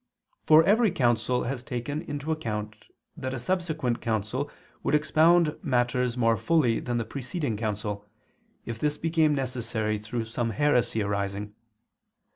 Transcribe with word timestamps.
For 0.47 0.63
every 0.63 0.89
council 0.89 1.43
has 1.43 1.61
taken 1.61 2.01
into 2.01 2.31
account 2.31 2.75
that 3.15 3.35
a 3.35 3.37
subsequent 3.39 4.01
council 4.01 4.49
would 4.81 4.95
expound 4.95 5.55
matters 5.61 6.17
more 6.17 6.37
fully 6.37 6.79
than 6.79 6.97
the 6.97 7.05
preceding 7.05 7.55
council, 7.55 8.09
if 8.65 8.79
this 8.79 8.97
became 8.97 9.35
necessary 9.35 9.99
through 9.99 10.25
some 10.25 10.49
heresy 10.49 11.03
arising. 11.03 11.53